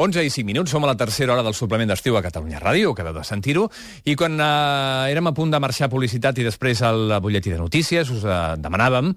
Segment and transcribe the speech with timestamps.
[0.00, 2.94] 11 i 5 minuts, som a la tercera hora del suplement d'estiu a Catalunya Ràdio,
[2.94, 3.66] acabeu de sentir-ho,
[4.08, 7.60] i quan eh, érem a punt de marxar a publicitat i després al butlletí de
[7.60, 9.12] notícies, us eh, demanàvem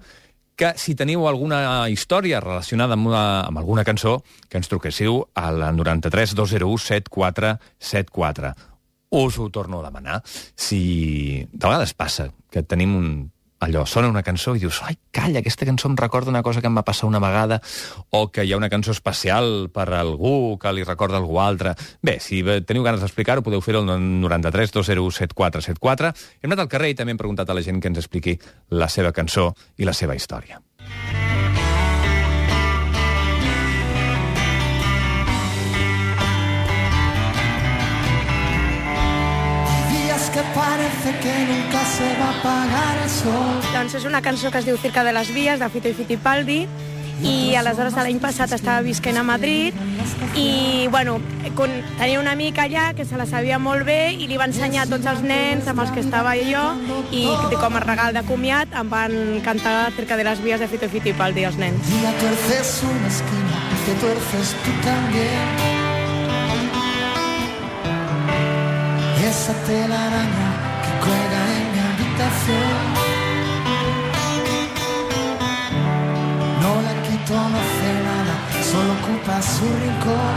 [0.54, 4.18] que si teniu alguna història relacionada amb, una, amb alguna cançó,
[4.48, 8.52] que ens truquéssiu al 93 201 7474.
[9.16, 10.20] Us ho torno a demanar.
[10.54, 13.08] Si de vegades passa que tenim un
[13.64, 16.68] allò, sona una cançó i dius, ai, calla, aquesta cançó em recorda una cosa que
[16.70, 17.60] em va passar una vegada,
[18.10, 21.74] o que hi ha una cançó especial per a algú que li recorda algú altre.
[22.04, 26.12] Bé, si teniu ganes d'explicar-ho, podeu fer-ho al 93 201 7474.
[26.42, 28.38] Hem anat al carrer i també hem preguntat a la gent que ens expliqui
[28.70, 30.60] la seva cançó i la seva història.
[40.34, 43.53] que parece que nunca se va a apagar el sol.
[43.84, 46.62] Doncs és una cançó que es diu Circa de les Vies, de Fito i Fitipaldi,
[47.20, 49.76] i aleshores l'any passat estava visquent a Madrid
[50.40, 51.18] i, bueno,
[51.98, 54.90] tenia una mica allà que se la sabia molt bé i li va ensenyar a
[54.94, 56.64] tots els nens amb els que estava jo
[57.12, 57.26] i
[57.60, 61.44] com a regal de comiat em van cantar Cerca de les Vies de Fito Fitipaldi
[61.44, 61.84] els nens.
[61.92, 65.72] Día tuerces una esquina, te tuerces tú también.
[69.28, 70.48] esa telaraña
[70.82, 73.03] que cuelga en mi habitación.
[77.24, 78.34] Quito, no hace nada,
[78.70, 80.36] solo ocupa su rincón.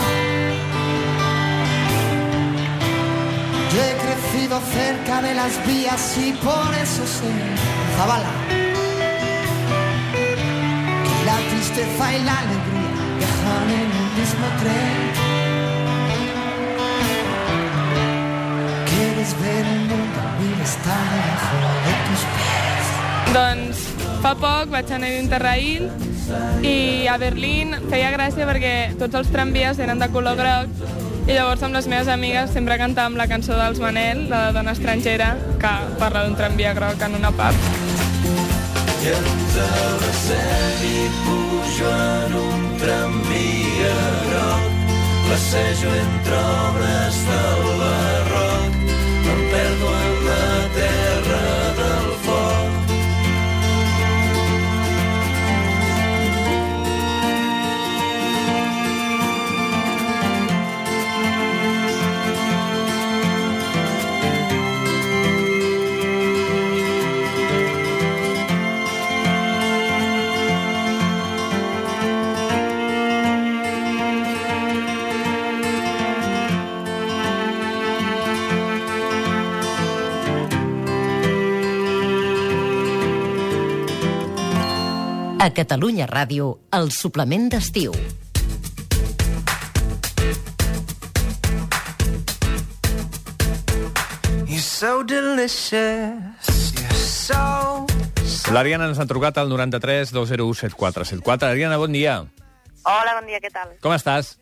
[3.73, 7.31] Yo he crecido cerca de las vías y por eso sé,
[7.97, 8.31] Zabala,
[11.05, 15.37] que la tristeza y la alegría viajan en el mismo tren.
[18.89, 22.85] quieres ver el mundo, mira, está debajo de tus pies.
[23.33, 25.89] Doncs fa poc vaig anar a Interrail
[26.65, 31.63] i a Berlín feia gràcia perquè tots els tramvies eren de color groc i llavors
[31.67, 35.71] amb les meves amigues sempre cantàvem la cançó dels Manel, la de dona estrangera, que
[35.99, 37.67] parla d'un tramvia groc en una part.
[39.03, 43.97] I ens abracem i pujo en un tramvia
[44.29, 44.93] groc,
[45.27, 48.79] passejo entre obres del barroc,
[49.35, 50.16] em perdo en
[85.57, 87.89] Catalunya Ràdio, el suplement d'estiu.
[94.45, 96.45] You're so delicious,
[96.77, 97.41] you're so...
[98.53, 101.49] L'Ariana ens ha trucat al 93 201 7474.
[101.49, 102.19] Ariana, bon dia.
[102.85, 103.73] Hola, bon dia, què tal?
[103.81, 104.35] Com estàs?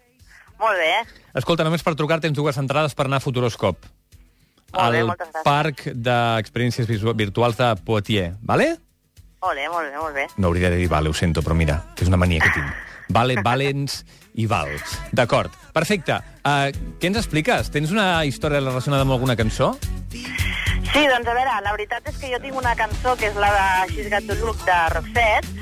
[0.59, 0.97] Molt bé.
[1.31, 3.87] Escolta, només per trucar tens dues entrades per anar a Futuroscop.
[4.75, 5.47] Molt bé, al moltes gràcies.
[5.47, 8.73] Parc d'Experiències Virtuals de Poitiers, vale?
[9.45, 10.23] Molt bé, molt bé, molt bé.
[10.41, 12.93] No hauria de dir vale, ho sento, però mira, que és una mania que tinc.
[13.13, 13.99] Vale, valens
[14.33, 14.71] i val.
[15.13, 16.17] D'acord, perfecte.
[16.41, 17.69] Uh, què ens expliques?
[17.69, 19.75] Tens una història relacionada amb alguna cançó?
[20.09, 23.51] Sí, doncs a veure, la veritat és que jo tinc una cançó que és la
[23.53, 25.53] de She's Got to Look de Roxette,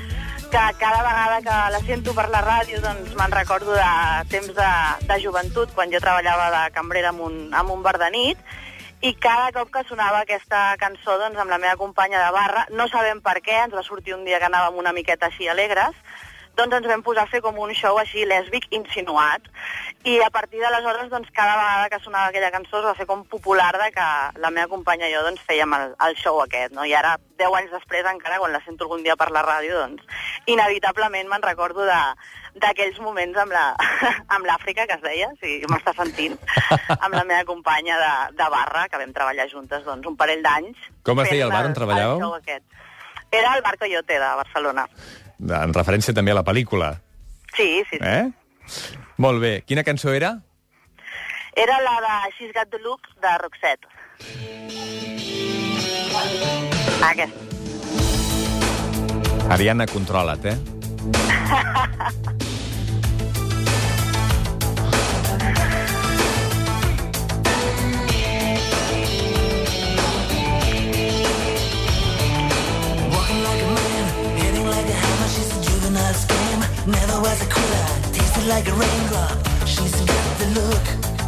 [0.48, 3.88] que cada vegada que la sento per la ràdio doncs me'n recordo de
[4.32, 4.72] temps de,
[5.10, 8.40] de joventut, quan jo treballava de cambrera en un, en un bar de nit,
[9.04, 12.86] i cada cop que sonava aquesta cançó doncs, amb la meva companya de barra, no
[12.88, 15.92] sabem per què, ens va sortir un dia que anàvem una miqueta així alegres,
[16.56, 19.42] doncs ens vam posar a fer com un show així lèsbic insinuat
[20.06, 23.24] i a partir d'aleshores doncs, cada vegada que sonava aquella cançó es va fer com
[23.24, 24.06] popular de que
[24.38, 26.84] la meva companya i jo doncs, fèiem el, el show aquest, no?
[26.84, 30.04] I ara, 10 anys després encara, quan la sento algun dia per la ràdio, doncs
[30.46, 31.98] inevitablement me'n recordo de
[32.62, 33.74] d'aquells moments amb la-
[34.36, 36.36] amb l'Àfrica, que es deia, si m'està sentint,
[37.00, 40.78] amb la meva companya de, de barra, que vam treballar juntes doncs, un parell d'anys.
[41.02, 42.20] Com es deia el bar on treballàveu?
[43.34, 44.84] Era el Bar Coyote de Barcelona.
[45.40, 46.94] En referència també a la pel·lícula.
[47.56, 48.02] Sí, sí, sí.
[48.02, 48.30] Eh?
[49.18, 49.62] Molt bé.
[49.66, 50.40] Quina cançó era?
[51.56, 53.86] Era la de She's Got the Look de Roxette.
[57.04, 57.42] Aquesta.
[59.54, 60.56] Ariana, controla't, eh?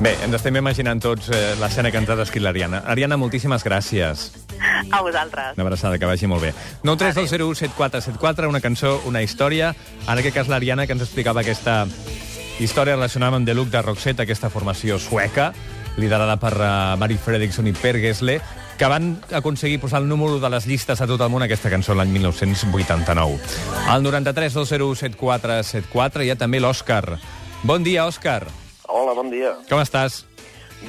[0.05, 2.83] Bé, ens estem imaginant tots eh, l'escena que ens ha descrit l'Ariana.
[2.85, 4.27] Ariana, moltíssimes gràcies.
[4.93, 5.57] A vosaltres.
[5.57, 6.53] Una abraçada, que vagi molt bé.
[6.85, 9.73] 932017474, una cançó, una història.
[10.05, 11.87] En aquest cas, l'Ariana, que ens explicava aquesta
[12.61, 15.55] història relacionada amb The Look de Roxette, aquesta formació sueca,
[15.97, 16.69] liderada per uh,
[17.01, 18.43] Mari Fredriksson i Per Gessle,
[18.77, 21.97] que van aconseguir posar el número de les llistes a tot el món aquesta cançó
[21.97, 23.39] l'any 1989.
[23.89, 27.19] Al 93 201 7474 hi ha també l'Òscar.
[27.65, 28.45] Bon dia, Òscar.
[28.87, 29.55] Hola, bon dia.
[29.71, 30.25] Com estàs?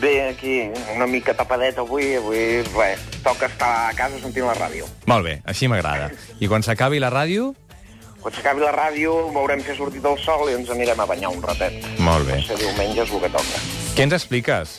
[0.02, 4.86] Bé, aquí, una mica tapadet avui, avui, res, toca estar a casa sentint la ràdio.
[5.08, 6.12] Molt bé, així m'agrada.
[6.44, 7.54] I quan s'acabi la ràdio?
[8.20, 11.32] Quan s'acabi la ràdio veurem si ha sortit el sol i ens anirem a banyar
[11.32, 11.80] un ratet.
[12.04, 12.42] Molt bé.
[12.42, 13.64] Potser diumenge és el que toca.
[13.96, 14.76] Què ens expliques?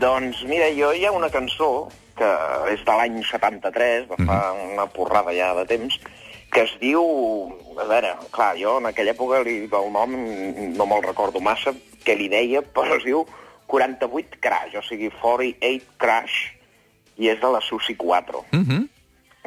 [0.00, 2.30] Doncs mira, jo hi ha una cançó que
[2.72, 5.98] és de l'any 73, de fa una porrada ja de temps,
[6.52, 7.02] que es diu...
[7.80, 10.16] A veure, clar, jo en aquella època li, el nom
[10.76, 11.72] no me'l recordo massa,
[12.04, 13.22] què li deia, però es diu
[13.70, 16.40] 48 Crash, o sigui, 48 Crash,
[17.20, 18.44] i és de la Susi 4.
[18.52, 18.88] Mm -hmm.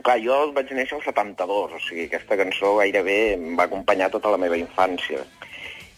[0.03, 4.31] Clar, jo vaig néixer al 72, o sigui, aquesta cançó gairebé em va acompanyar tota
[4.31, 5.21] la meva infància.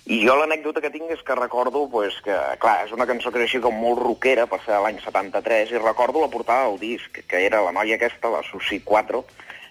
[0.05, 3.39] I jo l'anècdota que tinc és que recordo pues, que, clar, és una cançó que
[3.39, 7.23] era així com molt rockera per ser l'any 73, i recordo la portada del disc,
[7.25, 9.23] que era la noia aquesta, la Susi 4,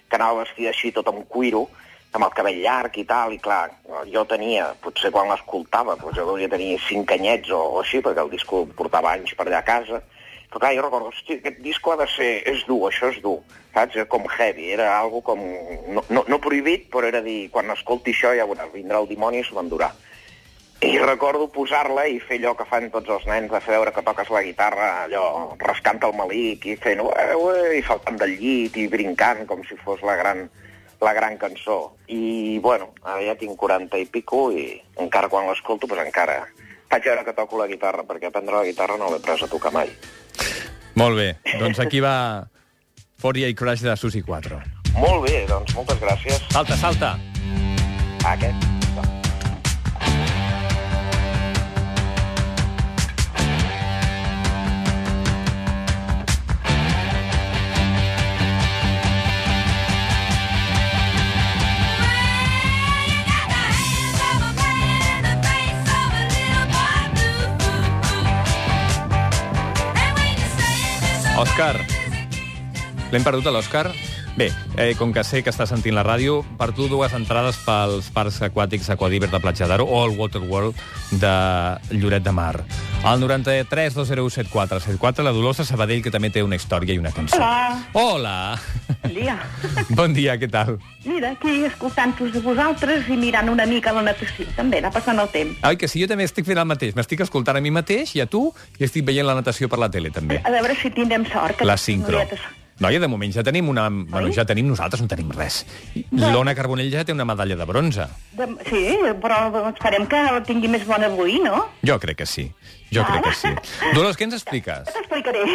[0.09, 1.69] que anava vestida així tot amb cuiro,
[2.11, 3.69] amb el cabell llarg i tal, i clar,
[4.11, 8.25] jo tenia, potser quan l'escoltava, doncs jo devia tenir cinc anyets o, o així, perquè
[8.25, 10.01] el disco portava anys per allà a casa,
[10.49, 13.37] però clar, jo recordo, hosti, aquest disco ha de ser, és dur, això és dur,
[13.71, 13.95] saps?
[13.95, 15.39] Era com heavy, era algo com,
[15.95, 19.39] no, no, no prohibit, però era dir, quan escolti això ja veuràs, vindrà el dimoni
[19.39, 19.93] i s'ho endurà.
[20.83, 24.03] I recordo posar-la i fer allò que fan tots els nens, de fer veure que
[24.03, 28.75] toques la guitarra, allò, rascant el malic i fent ué, ué, i saltant del llit
[28.77, 30.43] i brincant com si fos la gran,
[31.01, 31.95] la gran cançó.
[32.11, 34.67] I, bueno, ara ja tinc 40 i pico i
[35.01, 36.43] encara quan l'escolto, doncs encara
[36.91, 39.73] faig veure que toco la guitarra, perquè aprendre la guitarra no l'he pres a tocar
[39.73, 39.89] mai.
[40.99, 42.45] Molt bé, doncs aquí va
[43.23, 44.61] 48 Crash de Susi 4.
[44.99, 46.39] Molt bé, doncs moltes gràcies.
[46.53, 47.15] Salta, salta!
[48.25, 48.74] Aquest.
[71.35, 71.75] Òscar,
[73.11, 73.89] l'hem perdut a l'Òscar?
[74.35, 78.09] Bé, eh, com que sé que està sentint la ràdio, per tu dues entrades pels
[78.11, 80.75] parcs aquàtics Aquadiver de Platja d'Aro o el Waterworld
[81.21, 81.31] de
[81.95, 82.65] Lloret de Mar.
[83.07, 87.13] Al 93 201 7474, la Dolors de Sabadell, que també té una història i una
[87.15, 87.39] cançó.
[87.39, 87.79] Hola.
[87.93, 88.35] Hola!
[89.05, 89.37] Bon dia.
[89.95, 90.79] Bon dia, què tal?
[91.05, 94.49] Mira, aquí escoltant-vos a vosaltres i mirant una mica la natació.
[94.57, 95.63] També anar passant el temps.
[95.63, 96.97] Ai, que sí, jo també estic fent el mateix.
[96.97, 98.49] M'estic escoltant a mi mateix i a tu,
[98.81, 100.41] i estic veient la natació per la tele, també.
[100.43, 101.61] A veure si tindrem sort.
[101.61, 102.25] Que La sincro.
[102.83, 103.85] Noia, de moment ja tenim una...
[103.89, 105.61] Bueno, ja tenim, nosaltres no tenim res.
[106.11, 108.07] L'Ona Carbonell ja té una medalla de bronze.
[108.35, 108.81] De, sí,
[109.23, 109.37] però
[109.69, 111.61] esperem que la tingui més bona avui, no?
[111.87, 112.49] Jo crec que sí.
[112.91, 113.53] Jo crec que sí.
[113.95, 114.91] Dolors, què ens expliques?
[114.91, 115.45] T'explicaré.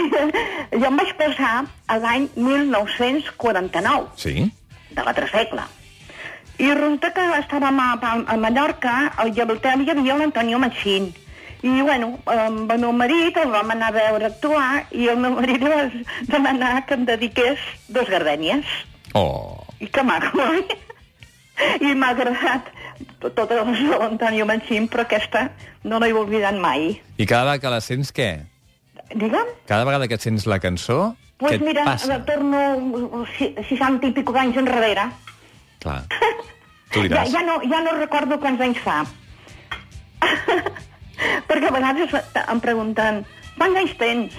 [0.73, 1.53] Jo em vaig passar
[1.93, 4.49] a l'any 1949, Sí?
[4.91, 5.63] de l'altre segle.
[6.61, 8.95] I resulta que estàvem a, a, Mallorca
[9.29, 11.13] i a l'hotel hi havia l'Antonio Machín.
[11.63, 15.35] I, bueno, amb el meu marit el vam anar a veure actuar i el meu
[15.37, 15.83] marit va
[16.31, 18.65] demanar que em dediqués dos gardènies.
[19.15, 20.65] Oh, I que maco, oi?
[21.85, 22.71] I m'ha agradat
[23.21, 25.51] to- totes les de l'Antonio Machín, però aquesta
[25.85, 27.01] no l'he oblidat mai.
[27.19, 28.31] i cada vegada que la sents, què?
[29.13, 29.49] Digue'm?
[29.67, 32.19] Cada vegada que et sents la cançó, Pues què et mira, passa?
[32.25, 35.11] torno si- 60 i pico anys enrere.
[35.81, 36.05] Clar.
[36.91, 37.31] Tu Ja, diràs.
[37.31, 39.05] ja, no, ja no recordo quants anys fa.
[41.71, 43.23] A vegades em pregunten
[43.55, 44.39] quants anys tens?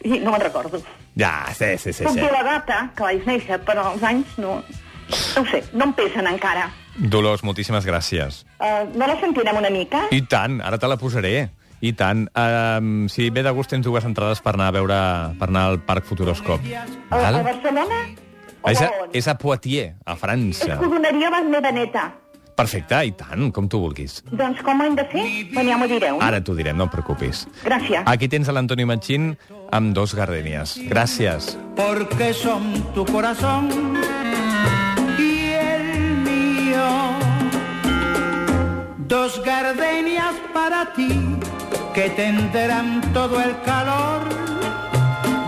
[0.00, 0.80] I no me'n recordo.
[1.20, 2.06] Ja, sí, sí, sí.
[2.06, 2.22] Puc sí.
[2.22, 4.60] dir la data que vaig néixer, però els anys no...
[5.10, 6.68] No ho sé, no em pesen encara.
[6.96, 8.44] Dolors, moltíssimes gràcies.
[8.62, 10.04] Uh, no la sentirem una mica?
[10.14, 11.50] I tant, ara te la posaré.
[11.80, 12.26] I tant.
[12.38, 14.98] Um, si ve de gust, tens dues entrades per anar a veure
[15.40, 16.64] per anar al Parc Futuroscop.
[17.10, 17.42] A, a?
[17.42, 18.00] Barcelona?
[18.60, 20.76] O És a, és a Poitiers, a És França.
[20.78, 22.10] codoneria la meva neta.
[22.60, 24.20] Perfecte, i tant, com tu vulguis.
[24.30, 25.24] Doncs com ho hem de fer?
[25.54, 26.20] Bueno, ja m'ho direu.
[26.20, 27.46] Ara t'ho direm, no et preocupis.
[27.64, 28.04] Gràcies.
[28.06, 29.32] Aquí tens a l'Antoni Machín
[29.72, 30.76] amb dos gardenies.
[30.90, 31.56] Gràcies.
[31.76, 32.62] porque son
[32.94, 33.68] tu corazón
[35.18, 35.84] y el
[36.28, 36.86] mío.
[39.08, 41.08] Dos gardenias para ti
[41.94, 44.20] que tendrán todo el calor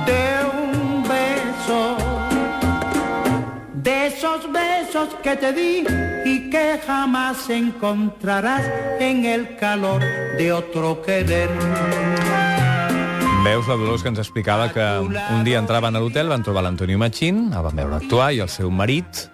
[0.06, 0.22] de
[0.62, 1.96] un beso,
[4.22, 5.84] esos besos que te di
[6.24, 8.62] y que jamás encontrarás
[9.00, 10.00] en el calor
[10.38, 11.50] de otro querer.
[13.42, 14.84] Veus la Dolors que ens explicava que
[15.34, 18.48] un dia entraven a l'hotel, van trobar l'Antonio Machín, el van veure actuar i el
[18.48, 19.24] seu marit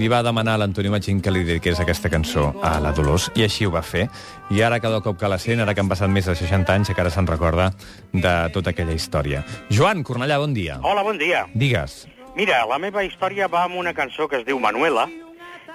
[0.00, 3.44] li va demanar a l'Antonio Machín que li dediqués aquesta cançó a la Dolors, i
[3.44, 4.06] així ho va fer.
[4.48, 6.94] I ara, cada cop que la sent, ara que han passat més de 60 anys,
[6.96, 7.68] encara se'n recorda
[8.16, 9.44] de tota aquella història.
[9.68, 10.80] Joan, Cornellà, bon dia.
[10.80, 11.44] Hola, bon dia.
[11.52, 12.06] Digues.
[12.34, 15.04] Mira, la meva història va amb una cançó que es diu Manuela,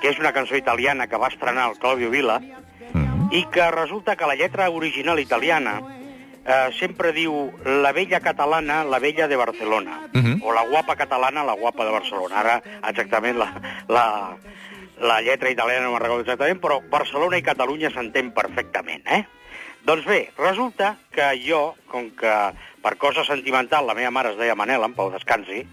[0.01, 2.39] que és una cançó italiana que va estrenar el Claudio Vila,
[2.93, 3.27] Mm.
[3.33, 5.81] i que resulta que la lletra original italiana
[6.49, 10.41] eh, sempre diu la vella catalana, la vella de Barcelona, Mhm.
[10.41, 12.39] o la guapa catalana, la guapa de Barcelona.
[12.39, 13.51] Ara, exactament, la,
[13.89, 14.37] la,
[15.01, 19.25] la lletra italiana no me'n recordo exactament, però Barcelona i Catalunya s'entén perfectament, eh?
[19.83, 24.55] Doncs bé, resulta que jo, com que per cosa sentimental la meva mare es deia
[24.55, 25.67] Manel, en pau descansi,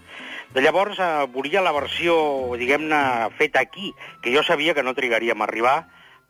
[0.55, 2.15] de llavors eh, volia la versió,
[2.55, 3.01] diguem-ne,
[3.35, 3.91] feta aquí,
[4.23, 5.75] que jo sabia que no trigaríem a arribar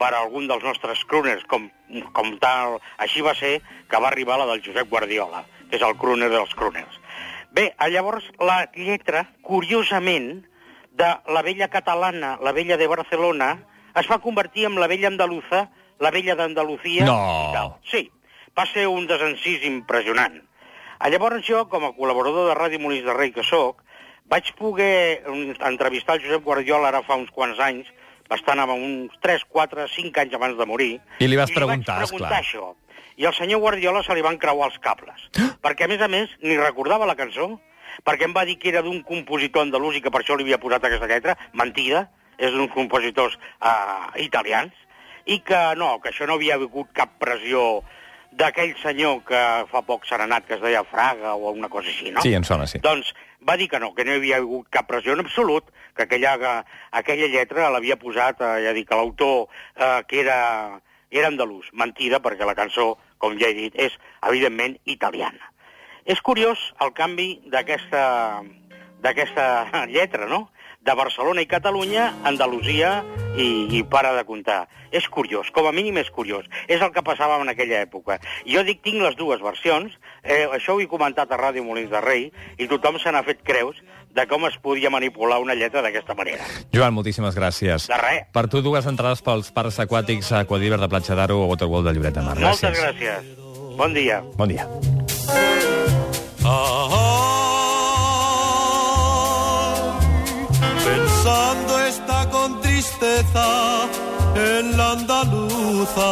[0.01, 1.69] per a algun dels nostres crooners, com,
[2.17, 5.93] com tal, així va ser que va arribar la del Josep Guardiola, que és el
[6.01, 6.97] crooner dels crooners.
[7.55, 10.43] Bé, llavors la lletra, curiosament,
[10.95, 13.53] de la vella catalana, la vella de Barcelona,
[13.95, 15.67] es va convertir en la vella andaluza,
[15.99, 17.05] la vella d'Andalusia.
[17.05, 17.77] No.
[17.87, 18.09] Sí,
[18.57, 20.41] va ser un desencís impressionant.
[21.11, 23.84] Llavors jo, com a col·laborador de Ràdio Molins de Rei que sóc,
[24.31, 25.23] vaig poder
[25.67, 27.91] entrevistar el Josep Guardiola ara fa uns quants anys,
[28.29, 30.89] bastant amb uns 3, 4, 5 anys abans de morir.
[31.21, 32.29] I li vas I preguntar, vaig esclar.
[32.29, 32.73] preguntar això.
[33.17, 35.29] I al senyor Guardiola se li van creuar els cables.
[35.61, 37.59] perquè, a més a més, ni recordava la cançó,
[38.03, 40.59] perquè em va dir que era d'un compositor andalús i que per això li havia
[40.59, 41.37] posat aquesta lletra.
[41.53, 44.73] Mentida, és d'uns compositors uh, italians.
[45.25, 47.83] I que no, que això no havia hagut cap pressió
[48.35, 49.39] d'aquell senyor que
[49.71, 52.21] fa poc s'ha anat, que es deia Fraga o una cosa així, no?
[52.21, 52.81] Sí, em sona, sí.
[52.83, 53.13] Doncs
[53.47, 56.37] va dir que no, que no hi havia hagut cap pressió en absolut, que aquella,
[56.41, 56.53] que
[56.99, 60.39] aquella lletra l'havia posat, eh, ja dic, que l'autor eh, que era,
[61.11, 61.69] era andalús.
[61.73, 63.93] Mentida, perquè la cançó, com ja he dit, és
[64.25, 65.51] evidentment italiana.
[66.05, 68.03] És curiós el canvi d'aquesta
[69.93, 70.49] lletra, no?
[70.85, 73.03] De Barcelona i Catalunya, Andalusia
[73.35, 74.67] i, i para de comptar.
[74.95, 76.45] És curiós, com a mínim és curiós.
[76.69, 78.19] És el que passava en aquella època.
[78.45, 79.91] Jo dic, tinc les dues versions,
[80.23, 82.29] eh, això ho he comentat a Ràdio Molins de Rei,
[82.61, 83.81] i tothom se n'ha fet creus
[84.15, 86.45] de com es podia manipular una lletra d'aquesta manera.
[86.71, 87.89] Joan, moltíssimes gràcies.
[87.91, 88.29] De res.
[88.31, 91.97] Per tu, dues entrades pels parcs aquàtics a Aquadiver de Platja d'Aro o Waterworld de
[91.97, 92.37] Lloret de Mar.
[92.39, 93.25] Moltes Gràcies.
[93.25, 93.75] gràcies.
[93.75, 94.21] Bon dia.
[94.37, 94.69] Bon dia.
[104.35, 106.11] En la andaluza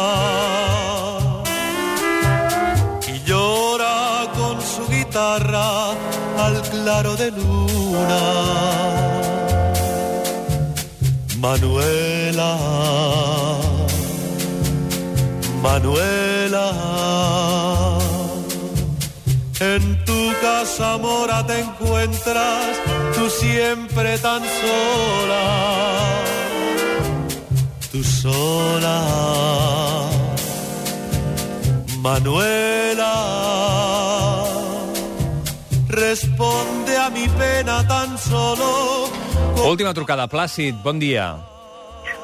[3.06, 5.90] y llora con su guitarra
[6.38, 8.22] al claro de luna.
[11.38, 12.56] Manuela,
[15.62, 16.66] Manuela.
[19.60, 22.76] En tu casa mora te encuentras
[23.14, 25.44] tú siempre tan sola,
[27.94, 28.98] tú sola,
[32.02, 33.14] Manuela.
[35.88, 39.06] Responde a mi pena tan solo.
[39.64, 41.38] Última trucada, Plàcid, bon dia.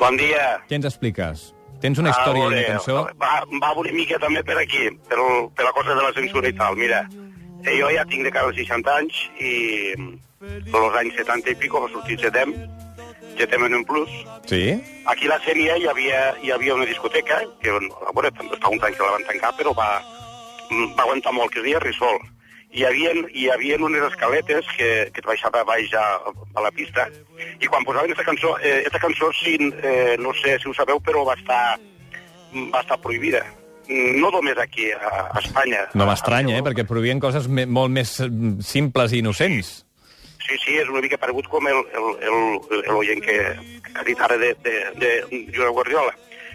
[0.01, 0.59] Bon dia.
[0.67, 1.55] Què ens expliques?
[1.81, 2.97] Tens una història i Ah, una veure, cançó?
[3.23, 5.23] Va, va una mica també per aquí, per,
[5.55, 6.75] per la cosa de la censura i tal.
[6.75, 7.05] Mira,
[7.63, 9.55] eh, jo ja tinc de cara als 60 anys i
[9.95, 12.59] mm, als anys 70 i pico va sortir GTM,
[13.41, 14.11] GTM en un plus.
[14.51, 14.65] Sí?
[15.11, 18.59] Aquí a la sèrie hi havia, hi havia una discoteca, que bueno, a veure, també
[18.61, 19.89] fa uns anys que la van tancar, però va,
[20.71, 22.21] va aguantar molt, que es deia Risol.
[22.71, 27.09] Hi havia, hi havia unes escaletes que, que et baixava baix a, a la pista,
[27.59, 31.01] i quan posaven aquesta cançó, eh, aquesta cançó, sí, eh, no sé si ho sabeu,
[31.03, 31.65] però va estar,
[32.71, 33.43] va estar prohibida.
[33.91, 35.89] No només aquí, a, a Espanya.
[35.99, 36.63] No m'estranya, eh?
[36.63, 39.81] Perquè prohibien coses me molt més mm, simples i innocents.
[40.51, 43.37] Sí, sí, és una mica paregut com el, el, el, el oient que,
[43.87, 45.11] que ha dit ara de, de, de
[45.55, 46.11] Josep Guardiola.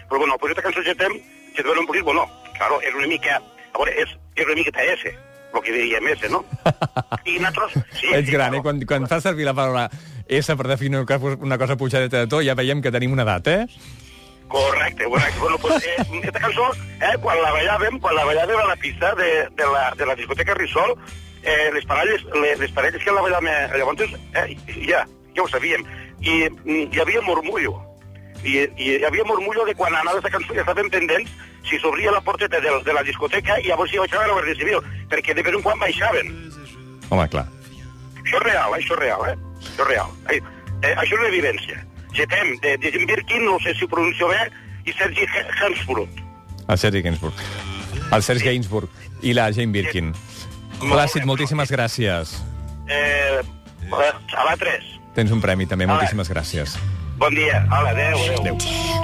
[0.09, 1.13] Però bueno, pues esta cançó que tem,
[1.55, 5.15] que te un bueno, claro, és una mica, a veure, és, és una miqueta S,
[5.53, 6.43] el que diríem S, no?
[7.25, 8.61] I nosaltres, sí, Ets gran, eh?
[8.61, 9.89] Quan, quan fas servir la paraula
[10.27, 13.65] S per definir una cosa- pujadeta de to, ja veiem que tenim una edat, eh?
[14.51, 16.67] Correcte, bueno, bueno pues, eh, esta cançó,
[16.99, 20.15] eh, quan la ballàvem, quan la ballàvem a la pista de, de, la, de la
[20.19, 20.99] discoteca Risol,
[21.45, 24.57] eh, les, parelles, les, les parelles que la ballàvem eh, llavors, eh,
[24.89, 25.85] ja, ja ho sabíem,
[26.21, 27.77] i mm, hi havia murmullo,
[28.43, 31.31] i, i hi havia murmullo de quan anava aquesta cançó i estàvem pendents
[31.65, 34.83] si s'obria la porteta de, de la discoteca i llavors hi baixava la Guàrdia Civil,
[35.09, 36.29] perquè de per un quan baixaven.
[37.09, 37.47] Home, clar.
[38.21, 38.81] Això és real, eh?
[38.81, 39.35] això és real, eh?
[39.61, 40.13] Això és real.
[40.29, 41.81] Eh, això és una evidència.
[42.15, 44.45] Getem, de, de Jim Birkin, no sé si ho pronuncio bé,
[44.85, 45.25] i Sergi
[45.59, 46.21] Hansburg.
[46.69, 47.41] El Sergi Gainsbourg.
[48.13, 50.13] El Sergi Gainsbourg i la Jane Birkin.
[50.91, 52.35] Plàcid, moltíssimes gràcies.
[52.87, 53.41] Eh,
[53.91, 54.91] a la 3.
[55.15, 56.77] Tens un premi també, moltíssimes gràcies.
[57.17, 57.63] Bon dia.
[57.71, 58.55] Hola, adeu, adeu.
[58.55, 58.94] Adéu.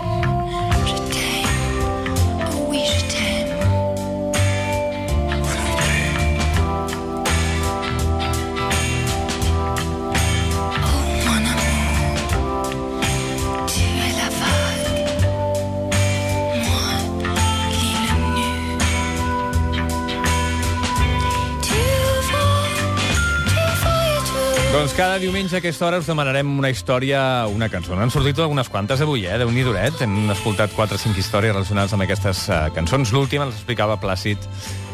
[24.81, 27.19] Doncs cada diumenge a aquesta hora us demanarem una història,
[27.53, 27.93] una cançó.
[27.93, 29.35] N'han sortit algunes quantes avui, eh?
[29.37, 29.99] Déu-n'hi duret.
[30.01, 33.11] Hem escoltat 4 o 5 històries relacionades amb aquestes uh, cançons.
[33.13, 34.41] L'última ens explicava Plàcid,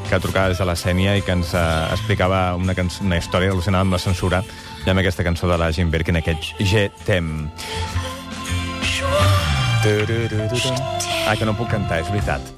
[0.10, 3.54] que trucava des de la Sènia i que ens uh, explicava una, cançó, una història
[3.54, 4.44] relacionada amb la censura
[4.84, 7.48] i amb aquesta cançó de la Jim Birkin, aquest Je t'aime.
[11.32, 12.56] Ah, que no puc cantar, és veritat.